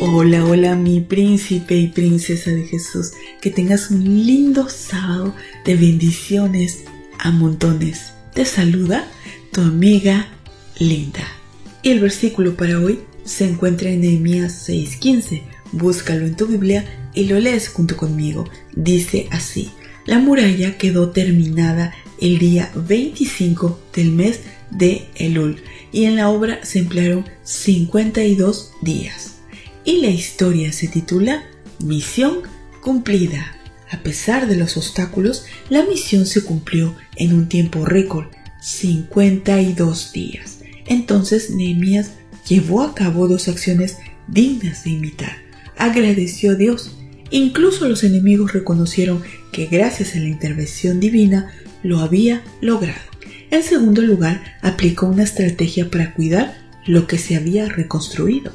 Hola, 0.00 0.44
hola 0.44 0.76
mi 0.76 1.00
príncipe 1.00 1.76
y 1.76 1.88
princesa 1.88 2.52
de 2.52 2.64
Jesús. 2.64 3.10
Que 3.40 3.50
tengas 3.50 3.90
un 3.90 4.04
lindo 4.04 4.68
sábado 4.68 5.34
de 5.64 5.74
bendiciones 5.74 6.84
a 7.18 7.32
montones. 7.32 8.12
Te 8.32 8.44
saluda 8.44 9.10
tu 9.50 9.60
amiga 9.60 10.28
Linda. 10.78 11.26
Y 11.82 11.90
el 11.90 11.98
versículo 11.98 12.56
para 12.56 12.78
hoy 12.78 13.00
se 13.24 13.48
encuentra 13.48 13.90
en 13.90 14.02
Nehemías 14.02 14.68
6:15. 14.68 15.42
Búscalo 15.72 16.26
en 16.26 16.36
tu 16.36 16.46
Biblia 16.46 16.84
y 17.12 17.24
lo 17.24 17.40
lees 17.40 17.68
junto 17.68 17.96
conmigo. 17.96 18.44
Dice 18.76 19.26
así: 19.32 19.72
La 20.06 20.20
muralla 20.20 20.78
quedó 20.78 21.10
terminada 21.10 21.92
el 22.20 22.38
día 22.38 22.70
25 22.76 23.80
del 23.96 24.12
mes 24.12 24.42
de 24.70 25.08
Elul 25.16 25.60
y 25.90 26.04
en 26.04 26.14
la 26.14 26.28
obra 26.28 26.64
se 26.64 26.78
emplearon 26.78 27.24
52 27.42 28.74
días 28.80 29.37
y 29.88 30.02
la 30.02 30.10
historia 30.10 30.70
se 30.70 30.86
titula 30.86 31.44
Misión 31.82 32.40
cumplida. 32.82 33.56
A 33.90 34.02
pesar 34.02 34.46
de 34.46 34.54
los 34.54 34.76
obstáculos, 34.76 35.46
la 35.70 35.82
misión 35.82 36.26
se 36.26 36.44
cumplió 36.44 36.94
en 37.16 37.32
un 37.32 37.48
tiempo 37.48 37.86
récord, 37.86 38.26
52 38.60 40.12
días. 40.12 40.58
Entonces 40.84 41.52
Nehemías 41.52 42.10
llevó 42.46 42.82
a 42.82 42.94
cabo 42.94 43.28
dos 43.28 43.48
acciones 43.48 43.96
dignas 44.26 44.84
de 44.84 44.90
imitar. 44.90 45.38
Agradeció 45.78 46.50
a 46.50 46.54
Dios. 46.56 46.94
Incluso 47.30 47.88
los 47.88 48.04
enemigos 48.04 48.52
reconocieron 48.52 49.22
que 49.52 49.68
gracias 49.68 50.14
a 50.14 50.18
la 50.18 50.28
intervención 50.28 51.00
divina 51.00 51.50
lo 51.82 52.00
había 52.00 52.44
logrado. 52.60 53.00
En 53.50 53.62
segundo 53.62 54.02
lugar, 54.02 54.58
aplicó 54.60 55.06
una 55.06 55.22
estrategia 55.22 55.90
para 55.90 56.12
cuidar 56.12 56.58
lo 56.84 57.06
que 57.06 57.16
se 57.16 57.36
había 57.36 57.70
reconstruido. 57.70 58.52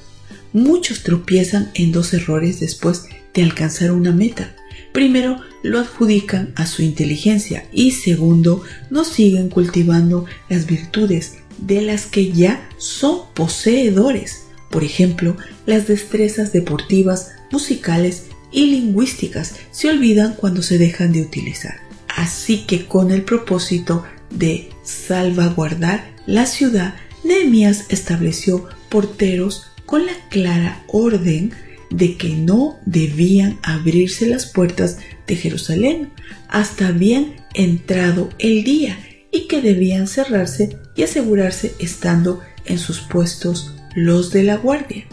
Muchos 0.53 1.01
tropiezan 1.03 1.71
en 1.73 1.91
dos 1.91 2.13
errores 2.13 2.59
después 2.59 3.05
de 3.33 3.43
alcanzar 3.43 3.91
una 3.91 4.11
meta. 4.11 4.55
Primero, 4.91 5.41
lo 5.63 5.79
adjudican 5.79 6.53
a 6.55 6.67
su 6.67 6.83
inteligencia 6.83 7.65
y 7.71 7.91
segundo, 7.91 8.63
no 8.91 9.03
siguen 9.03 9.49
cultivando 9.49 10.25
las 10.49 10.67
virtudes 10.67 11.35
de 11.57 11.81
las 11.81 12.05
que 12.05 12.31
ya 12.31 12.69
son 12.77 13.21
poseedores. 13.33 14.43
Por 14.69 14.83
ejemplo, 14.83 15.35
las 15.65 15.87
destrezas 15.87 16.51
deportivas, 16.53 17.31
musicales 17.51 18.25
y 18.51 18.67
lingüísticas 18.67 19.55
se 19.71 19.89
olvidan 19.89 20.35
cuando 20.35 20.61
se 20.61 20.77
dejan 20.77 21.11
de 21.11 21.21
utilizar. 21.21 21.81
Así 22.07 22.65
que 22.65 22.85
con 22.85 23.11
el 23.11 23.23
propósito 23.23 24.03
de 24.29 24.69
salvaguardar 24.83 26.13
la 26.27 26.45
ciudad, 26.45 26.95
Nehemías 27.23 27.85
estableció 27.89 28.67
porteros 28.89 29.72
con 29.93 30.07
la 30.07 30.27
clara 30.29 30.83
orden 30.87 31.51
de 31.91 32.17
que 32.17 32.29
no 32.29 32.79
debían 32.83 33.59
abrirse 33.61 34.25
las 34.25 34.47
puertas 34.47 34.97
de 35.27 35.35
Jerusalén 35.35 36.09
hasta 36.49 36.89
bien 36.89 37.35
entrado 37.53 38.29
el 38.39 38.63
día 38.63 38.97
y 39.31 39.41
que 39.47 39.61
debían 39.61 40.07
cerrarse 40.07 40.79
y 40.95 41.03
asegurarse 41.03 41.75
estando 41.77 42.39
en 42.65 42.79
sus 42.79 43.01
puestos 43.01 43.75
los 43.93 44.31
de 44.31 44.41
la 44.41 44.57
guardia. 44.57 45.05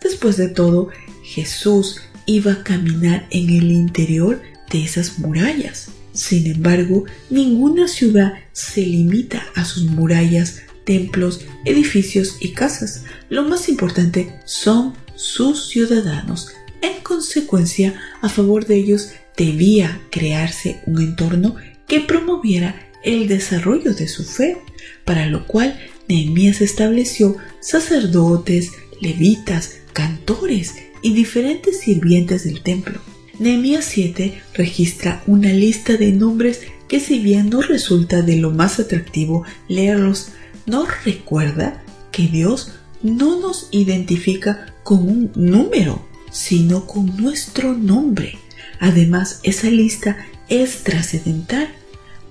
Después 0.00 0.36
de 0.36 0.46
todo, 0.46 0.90
Jesús 1.24 2.00
iba 2.26 2.52
a 2.52 2.62
caminar 2.62 3.26
en 3.30 3.50
el 3.50 3.72
interior 3.72 4.40
de 4.70 4.84
esas 4.84 5.18
murallas. 5.18 5.88
Sin 6.12 6.46
embargo, 6.46 7.04
ninguna 7.30 7.88
ciudad 7.88 8.34
se 8.52 8.82
limita 8.82 9.44
a 9.56 9.64
sus 9.64 9.86
murallas 9.86 10.60
templos, 10.90 11.46
edificios 11.64 12.38
y 12.40 12.48
casas. 12.48 13.04
Lo 13.28 13.44
más 13.44 13.68
importante 13.68 14.34
son 14.44 14.94
sus 15.14 15.68
ciudadanos. 15.68 16.48
En 16.82 17.00
consecuencia, 17.04 17.94
a 18.20 18.28
favor 18.28 18.66
de 18.66 18.74
ellos 18.74 19.10
debía 19.36 20.00
crearse 20.10 20.80
un 20.86 21.00
entorno 21.00 21.54
que 21.86 22.00
promoviera 22.00 22.88
el 23.04 23.28
desarrollo 23.28 23.94
de 23.94 24.08
su 24.08 24.24
fe, 24.24 24.56
para 25.04 25.26
lo 25.26 25.46
cual 25.46 25.78
Nehemías 26.08 26.60
estableció 26.60 27.36
sacerdotes, 27.60 28.72
levitas, 29.00 29.76
cantores 29.92 30.74
y 31.02 31.12
diferentes 31.12 31.78
sirvientes 31.82 32.42
del 32.42 32.64
templo. 32.64 33.00
Nehemías 33.38 33.84
7 33.84 34.42
registra 34.54 35.22
una 35.28 35.52
lista 35.52 35.96
de 35.96 36.10
nombres 36.10 36.62
que 36.88 36.98
si 36.98 37.20
bien 37.20 37.48
no 37.48 37.62
resulta 37.62 38.22
de 38.22 38.38
lo 38.38 38.50
más 38.50 38.80
atractivo 38.80 39.44
leerlos, 39.68 40.32
nos 40.66 41.04
recuerda 41.04 41.82
que 42.12 42.28
Dios 42.28 42.72
no 43.02 43.40
nos 43.40 43.68
identifica 43.70 44.74
con 44.82 45.08
un 45.08 45.32
número, 45.34 46.04
sino 46.30 46.86
con 46.86 47.16
nuestro 47.16 47.74
nombre. 47.74 48.38
Además, 48.78 49.40
esa 49.42 49.68
lista 49.68 50.16
es 50.48 50.82
trascendental 50.84 51.68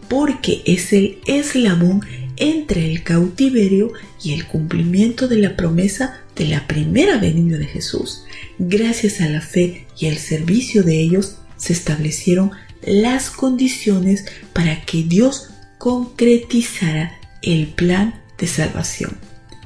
porque 0.07 0.61
es 0.65 0.93
el 0.93 1.19
eslabón 1.25 2.01
entre 2.37 2.89
el 2.89 3.03
cautiverio 3.03 3.93
y 4.23 4.33
el 4.33 4.47
cumplimiento 4.47 5.27
de 5.27 5.37
la 5.37 5.55
promesa 5.55 6.21
de 6.35 6.47
la 6.47 6.67
primera 6.67 7.17
venida 7.17 7.57
de 7.57 7.65
Jesús. 7.65 8.23
Gracias 8.57 9.21
a 9.21 9.27
la 9.27 9.41
fe 9.41 9.85
y 9.97 10.07
el 10.07 10.17
servicio 10.17 10.83
de 10.83 10.99
ellos 10.99 11.37
se 11.57 11.73
establecieron 11.73 12.51
las 12.81 13.29
condiciones 13.29 14.25
para 14.53 14.81
que 14.85 15.03
Dios 15.03 15.49
concretizara 15.77 17.18
el 17.41 17.67
plan 17.67 18.21
de 18.37 18.47
salvación. 18.47 19.17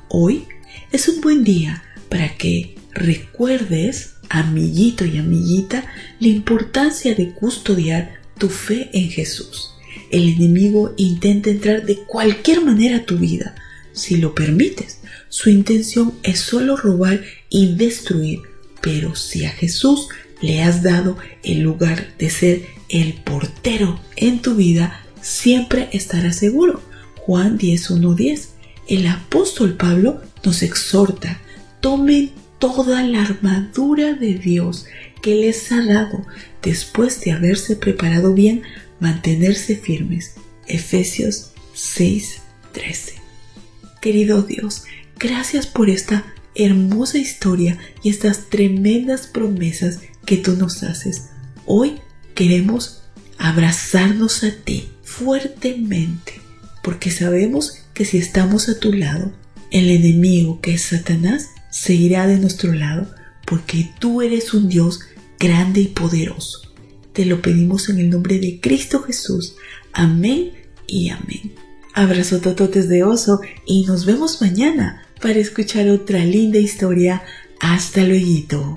Hoy 0.10 0.46
es 0.92 1.08
un 1.08 1.22
buen 1.22 1.44
día 1.44 1.84
para 2.10 2.36
que 2.38 2.76
recuerdes, 2.94 4.16
amiguito 4.30 5.06
y 5.06 5.18
amiguita, 5.18 5.86
la 6.20 6.28
importancia 6.28 7.16
de 7.16 7.34
custodiar 7.34 8.14
tu 8.38 8.50
fe 8.50 8.90
en 8.94 9.10
Jesús. 9.10 9.72
El 10.12 10.30
enemigo 10.30 10.94
intenta 10.98 11.50
entrar 11.50 11.86
de 11.86 11.98
cualquier 11.98 12.62
manera 12.62 12.98
a 12.98 13.06
tu 13.06 13.18
vida. 13.18 13.56
Si 13.94 14.18
lo 14.18 14.36
permites, 14.36 15.00
su 15.30 15.50
intención 15.50 16.14
es 16.24 16.40
solo 16.40 16.78
robar 16.78 17.24
y 17.50 17.76
destruir. 17.76 18.40
Pero 18.82 19.16
si 19.16 19.46
a 19.46 19.50
Jesús 19.50 20.10
le 20.42 20.62
has 20.62 20.84
dado 20.84 21.18
el 21.42 21.62
lugar 21.62 22.14
de 22.18 22.30
ser 22.30 22.66
el 22.90 23.14
portero 23.14 24.00
en 24.16 24.42
tu 24.42 24.56
vida, 24.56 25.04
siempre 25.22 25.90
estarás 25.94 26.36
seguro. 26.36 26.82
Juan 27.26 27.58
10.1.10 27.58 28.54
el 28.88 29.08
apóstol 29.08 29.76
Pablo 29.76 30.22
nos 30.44 30.62
exhorta, 30.62 31.40
tomen 31.80 32.32
toda 32.60 33.02
la 33.04 33.22
armadura 33.22 34.14
de 34.14 34.34
Dios 34.36 34.86
que 35.22 35.36
les 35.36 35.72
ha 35.72 35.82
dado 35.86 36.26
después 36.62 37.22
de 37.22 37.32
haberse 37.32 37.78
preparado 37.78 38.34
bien, 38.34 38.64
mantenerse 39.00 39.78
firmes. 39.78 40.34
Efesios 40.68 41.52
6:13. 41.74 43.14
Querido 44.02 44.42
Dios, 44.42 44.84
gracias 45.18 45.66
por 45.66 45.90
esta 45.90 46.26
hermosa 46.56 47.18
historia 47.18 47.78
y 48.04 48.10
estas 48.10 48.50
tremendas 48.50 49.28
promesas 49.28 50.00
que 50.26 50.38
tú 50.38 50.58
nos 50.58 50.84
haces. 50.84 51.30
Hoy 51.66 52.00
queremos 52.36 53.04
abrazarnos 53.38 54.44
a 54.44 54.52
ti 54.52 54.90
fuertemente 55.04 56.43
porque 56.84 57.10
sabemos 57.10 57.80
que 57.96 58.06
si 58.06 58.18
estamos 58.18 58.70
a 58.70 58.80
tu 58.80 58.94
lado, 58.94 59.32
el 59.72 59.90
enemigo 59.90 60.62
que 60.62 60.76
es 60.76 60.84
Satanás 60.84 61.50
se 61.72 61.96
irá 61.96 62.28
de 62.28 62.38
nuestro 62.38 62.74
lado, 62.74 63.08
porque 63.46 63.90
tú 64.00 64.22
eres 64.22 64.54
un 64.54 64.70
Dios 64.70 65.00
grande 65.40 65.82
y 65.82 65.88
poderoso. 65.88 66.72
Te 67.14 67.26
lo 67.26 67.42
pedimos 67.42 67.90
en 67.90 68.00
el 68.00 68.10
nombre 68.10 68.40
de 68.40 68.60
Cristo 68.60 69.02
Jesús. 69.02 69.56
Amén 69.94 70.52
y 70.86 71.10
amén. 71.10 71.54
Abrazo 71.94 72.40
tototes 72.40 72.90
de 72.90 73.04
oso 73.04 73.40
y 73.66 73.86
nos 73.86 74.06
vemos 74.06 74.42
mañana 74.42 75.08
para 75.22 75.40
escuchar 75.40 75.90
otra 75.90 76.26
linda 76.26 76.60
historia. 76.60 77.24
Hasta 77.60 78.04
luego. 78.04 78.76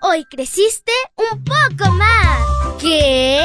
Hoy 0.00 0.24
creciste 0.30 0.92
un 1.32 1.44
poco 1.44 1.92
más. 1.92 2.80
¿Qué? 2.80 3.44